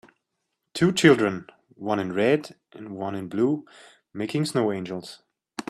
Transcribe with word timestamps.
Two 0.73 0.91
children, 0.91 1.45
one 1.75 1.99
in 1.99 2.11
red 2.11 2.55
and 2.73 2.95
one 2.97 3.13
in 3.13 3.27
blue, 3.29 3.67
making 4.15 4.45
snow 4.47 4.71
angels. 4.71 5.21